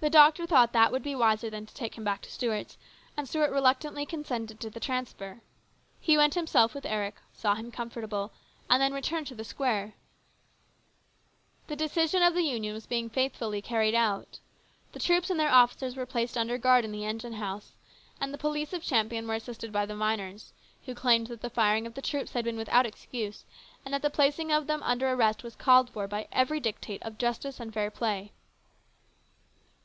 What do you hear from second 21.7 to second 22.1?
of the